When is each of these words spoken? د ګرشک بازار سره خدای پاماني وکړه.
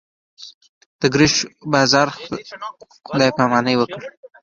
د 0.99 1.01
ګرشک 1.13 1.39
بازار 1.73 2.07
سره 2.49 2.65
خدای 3.07 3.29
پاماني 3.37 3.75
وکړه. 3.77 3.99